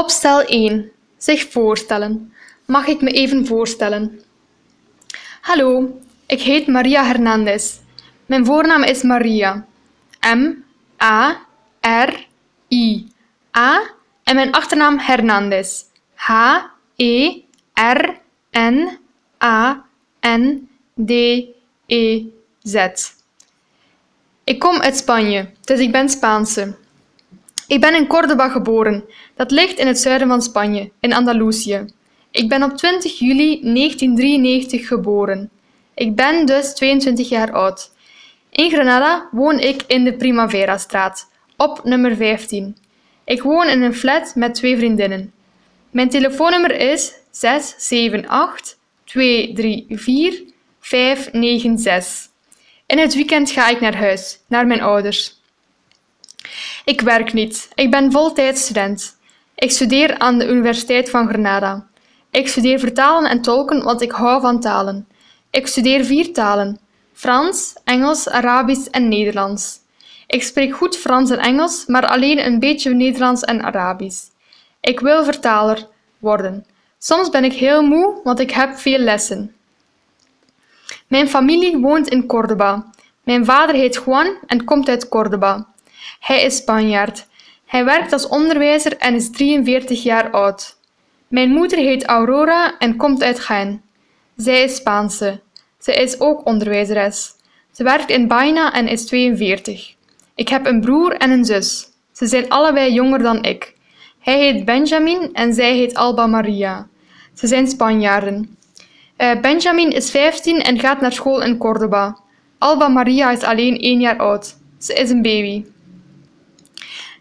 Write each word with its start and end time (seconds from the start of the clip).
Opstel 0.00 0.40
1. 0.40 0.90
Zich 1.18 1.50
voorstellen. 1.50 2.32
Mag 2.66 2.86
ik 2.86 3.00
me 3.00 3.10
even 3.10 3.46
voorstellen? 3.46 4.20
Hallo, 5.40 6.00
ik 6.26 6.40
heet 6.40 6.66
Maria 6.66 7.04
Hernandez. 7.04 7.78
Mijn 8.26 8.44
voornaam 8.46 8.82
is 8.82 9.02
Maria. 9.02 9.66
M 10.20 10.52
A 11.02 11.46
R 11.80 12.26
I 12.68 13.12
A 13.56 13.82
en 14.24 14.34
mijn 14.34 14.52
achternaam 14.52 14.98
Hernandez. 14.98 15.84
H 16.14 16.30
E 16.96 17.42
R 17.74 18.20
N 18.50 18.98
A 19.42 19.84
N 20.20 20.68
D 20.94 21.10
E 21.86 22.22
Z. 22.62 22.76
Ik 24.44 24.58
kom 24.58 24.80
uit 24.80 24.96
Spanje, 24.96 25.50
dus 25.60 25.78
ik 25.78 25.92
ben 25.92 26.08
Spaanse. 26.08 26.76
Ik 27.70 27.80
ben 27.80 27.94
in 27.94 28.06
Córdoba 28.06 28.48
geboren. 28.48 29.04
Dat 29.36 29.50
ligt 29.50 29.78
in 29.78 29.86
het 29.86 29.98
zuiden 29.98 30.28
van 30.28 30.42
Spanje, 30.42 30.90
in 31.00 31.12
Andalusië. 31.12 31.84
Ik 32.30 32.48
ben 32.48 32.62
op 32.62 32.76
20 32.76 33.18
juli 33.18 33.60
1993 33.62 34.86
geboren. 34.86 35.50
Ik 35.94 36.16
ben 36.16 36.46
dus 36.46 36.74
22 36.74 37.28
jaar 37.28 37.52
oud. 37.52 37.90
In 38.50 38.70
Granada 38.70 39.28
woon 39.30 39.58
ik 39.58 39.82
in 39.86 40.04
de 40.04 40.12
Primavera-straat, 40.12 41.30
op 41.56 41.80
nummer 41.84 42.16
15. 42.16 42.76
Ik 43.24 43.42
woon 43.42 43.68
in 43.68 43.82
een 43.82 43.94
flat 43.94 44.32
met 44.34 44.54
twee 44.54 44.76
vriendinnen. 44.76 45.32
Mijn 45.90 46.08
telefoonnummer 46.08 46.74
is 46.92 47.12
678 47.30 48.76
234 49.04 50.40
596. 50.80 52.28
In 52.86 52.98
het 52.98 53.14
weekend 53.14 53.50
ga 53.50 53.68
ik 53.68 53.80
naar 53.80 53.96
huis, 53.96 54.40
naar 54.48 54.66
mijn 54.66 54.80
ouders. 54.80 55.39
Ik 56.90 57.00
werk 57.00 57.32
niet. 57.32 57.68
Ik 57.74 57.90
ben 57.90 58.12
voltijds 58.12 58.62
student. 58.62 59.16
Ik 59.54 59.70
studeer 59.70 60.18
aan 60.18 60.38
de 60.38 60.48
Universiteit 60.48 61.10
van 61.10 61.28
Granada. 61.28 61.86
Ik 62.30 62.48
studeer 62.48 62.78
vertalen 62.78 63.30
en 63.30 63.42
tolken, 63.42 63.84
want 63.84 64.00
ik 64.00 64.10
hou 64.10 64.40
van 64.40 64.60
talen. 64.60 65.08
Ik 65.50 65.66
studeer 65.66 66.04
vier 66.04 66.32
talen: 66.32 66.78
Frans, 67.12 67.74
Engels, 67.84 68.28
Arabisch 68.28 68.86
en 68.86 69.08
Nederlands. 69.08 69.78
Ik 70.26 70.42
spreek 70.42 70.76
goed 70.76 70.96
Frans 70.96 71.30
en 71.30 71.38
Engels, 71.38 71.86
maar 71.86 72.06
alleen 72.06 72.46
een 72.46 72.58
beetje 72.58 72.94
Nederlands 72.94 73.42
en 73.42 73.62
Arabisch. 73.62 74.22
Ik 74.80 75.00
wil 75.00 75.24
vertaler 75.24 75.88
worden. 76.18 76.66
Soms 76.98 77.30
ben 77.30 77.44
ik 77.44 77.52
heel 77.52 77.82
moe, 77.82 78.20
want 78.24 78.40
ik 78.40 78.50
heb 78.50 78.78
veel 78.78 78.98
lessen. 78.98 79.54
Mijn 81.06 81.28
familie 81.28 81.78
woont 81.78 82.08
in 82.08 82.26
Córdoba. 82.26 82.90
Mijn 83.22 83.44
vader 83.44 83.74
heet 83.74 84.02
Juan 84.04 84.36
en 84.46 84.64
komt 84.64 84.88
uit 84.88 85.08
Córdoba. 85.08 85.68
Hij 86.20 86.42
is 86.42 86.56
Spanjaard. 86.56 87.26
Hij 87.66 87.84
werkt 87.84 88.12
als 88.12 88.28
onderwijzer 88.28 88.96
en 88.96 89.14
is 89.14 89.30
43 89.30 90.02
jaar 90.02 90.30
oud. 90.30 90.76
Mijn 91.28 91.50
moeder 91.50 91.78
heet 91.78 92.04
Aurora 92.04 92.78
en 92.78 92.96
komt 92.96 93.22
uit 93.22 93.44
Jaén. 93.48 93.82
Zij 94.36 94.62
is 94.62 94.76
Spaanse. 94.76 95.40
Ze 95.78 95.94
is 95.94 96.20
ook 96.20 96.46
onderwijzeres. 96.46 97.34
Ze 97.72 97.82
werkt 97.82 98.10
in 98.10 98.28
Baina 98.28 98.72
en 98.72 98.88
is 98.88 99.06
42. 99.06 99.94
Ik 100.34 100.48
heb 100.48 100.66
een 100.66 100.80
broer 100.80 101.12
en 101.16 101.30
een 101.30 101.44
zus. 101.44 101.86
Ze 102.12 102.26
zijn 102.26 102.48
allebei 102.48 102.92
jonger 102.92 103.18
dan 103.18 103.44
ik. 103.44 103.74
Hij 104.20 104.38
heet 104.38 104.64
Benjamin 104.64 105.30
en 105.32 105.54
zij 105.54 105.74
heet 105.76 105.94
Alba 105.94 106.26
Maria. 106.26 106.88
Ze 107.34 107.46
zijn 107.46 107.66
Spanjaarden. 107.66 108.56
Uh, 109.18 109.40
Benjamin 109.40 109.90
is 109.90 110.10
15 110.10 110.62
en 110.62 110.78
gaat 110.78 111.00
naar 111.00 111.12
school 111.12 111.42
in 111.42 111.58
Córdoba. 111.58 112.18
Alba 112.58 112.88
Maria 112.88 113.30
is 113.30 113.42
alleen 113.42 113.78
één 113.78 114.00
jaar 114.00 114.18
oud. 114.18 114.56
Ze 114.78 114.94
is 114.94 115.10
een 115.10 115.22
baby. 115.22 115.64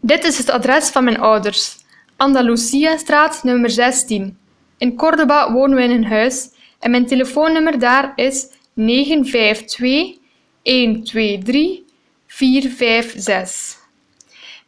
Dit 0.00 0.24
is 0.24 0.38
het 0.38 0.50
adres 0.50 0.88
van 0.88 1.04
mijn 1.04 1.18
ouders. 1.20 1.76
Andalusia-straat 2.16 3.42
nummer 3.42 3.70
16. 3.70 4.38
In 4.78 4.96
Córdoba 4.96 5.52
wonen 5.52 5.76
we 5.76 5.82
in 5.82 5.90
een 5.90 6.04
huis 6.04 6.48
en 6.78 6.90
mijn 6.90 7.06
telefoonnummer 7.06 7.78
daar 7.78 8.12
is 8.16 8.46
952 8.72 10.16
123 10.62 11.80
456. 12.26 13.76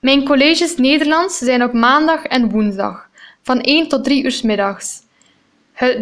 Mijn 0.00 0.24
colleges 0.24 0.76
Nederlands 0.76 1.38
zijn 1.38 1.62
op 1.62 1.72
maandag 1.72 2.24
en 2.24 2.50
woensdag, 2.50 3.08
van 3.42 3.60
1 3.60 3.88
tot 3.88 4.04
3 4.04 4.24
uur 4.24 4.40
middags. 4.42 4.98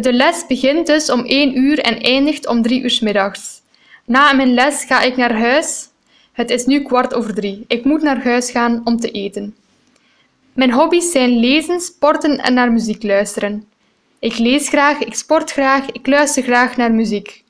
De 0.01 0.13
les 0.13 0.45
begint 0.47 0.87
dus 0.87 1.11
om 1.11 1.25
1 1.25 1.57
uur 1.57 1.79
en 1.79 2.01
eindigt 2.01 2.47
om 2.47 2.61
3 2.61 2.81
uur 2.81 2.97
middags. 3.01 3.61
Na 4.05 4.33
mijn 4.33 4.53
les 4.53 4.83
ga 4.83 5.01
ik 5.01 5.17
naar 5.17 5.39
huis 5.39 5.88
het 6.39 6.49
is 6.49 6.65
nu 6.65 6.81
kwart 6.81 7.13
over 7.13 7.33
drie. 7.33 7.65
Ik 7.67 7.85
moet 7.85 8.01
naar 8.01 8.23
huis 8.23 8.51
gaan 8.51 8.81
om 8.83 8.99
te 8.99 9.11
eten. 9.11 9.55
Mijn 10.53 10.71
hobby's 10.71 11.11
zijn 11.11 11.39
lezen, 11.39 11.79
sporten 11.79 12.37
en 12.37 12.53
naar 12.53 12.71
muziek 12.71 13.03
luisteren. 13.03 13.63
Ik 14.19 14.37
lees 14.37 14.69
graag, 14.69 14.99
ik 14.99 15.13
sport 15.13 15.51
graag, 15.51 15.91
ik 15.91 16.07
luister 16.07 16.43
graag 16.43 16.77
naar 16.77 16.91
muziek. 16.91 17.43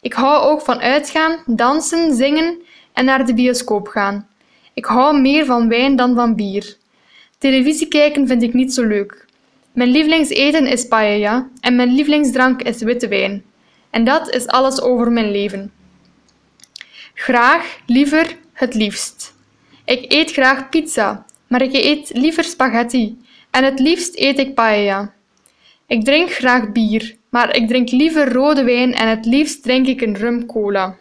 Ik 0.00 0.12
hou 0.12 0.50
ook 0.50 0.60
van 0.60 0.80
uitgaan, 0.80 1.42
dansen, 1.46 2.14
zingen 2.14 2.58
en 2.92 3.04
naar 3.04 3.26
de 3.26 3.34
bioscoop 3.34 3.88
gaan. 3.88 4.28
Ik 4.74 4.84
hou 4.84 5.20
meer 5.20 5.44
van 5.44 5.68
wijn 5.68 5.96
dan 5.96 6.14
van 6.14 6.34
bier. 6.34 6.76
Televisie 7.38 7.88
kijken 7.88 8.26
vind 8.26 8.42
ik 8.42 8.54
niet 8.54 8.74
zo 8.74 8.86
leuk. 8.86 9.26
Mijn 9.72 9.90
lievelingseten 9.90 10.66
is 10.66 10.88
paella 10.88 11.48
en 11.60 11.76
mijn 11.76 11.94
lievelingsdrank 11.94 12.62
is 12.62 12.82
witte 12.82 13.08
wijn. 13.08 13.44
En 13.90 14.04
dat 14.04 14.34
is 14.34 14.46
alles 14.46 14.80
over 14.80 15.12
mijn 15.12 15.30
leven. 15.30 15.72
Graag, 17.22 17.78
liever, 17.86 18.36
het 18.52 18.74
liefst. 18.74 19.34
Ik 19.84 20.12
eet 20.12 20.32
graag 20.32 20.68
pizza, 20.68 21.26
maar 21.46 21.62
ik 21.62 21.72
eet 21.72 22.10
liever 22.14 22.44
spaghetti 22.44 23.18
en 23.50 23.64
het 23.64 23.78
liefst 23.78 24.16
eet 24.16 24.38
ik 24.38 24.54
paella. 24.54 25.14
Ik 25.86 26.04
drink 26.04 26.30
graag 26.30 26.72
bier, 26.72 27.16
maar 27.28 27.56
ik 27.56 27.68
drink 27.68 27.90
liever 27.90 28.32
rode 28.32 28.64
wijn 28.64 28.94
en 28.94 29.08
het 29.08 29.24
liefst 29.24 29.62
drink 29.62 29.86
ik 29.86 30.00
een 30.00 30.16
rum 30.16 30.46
cola. 30.46 30.96